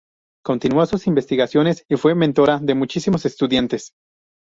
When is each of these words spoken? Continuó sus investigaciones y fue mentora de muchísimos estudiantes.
Continuó 0.43 0.83
sus 0.87 1.05
investigaciones 1.05 1.85
y 1.87 1.95
fue 1.95 2.15
mentora 2.15 2.57
de 2.59 2.73
muchísimos 2.73 3.23
estudiantes. 3.27 3.91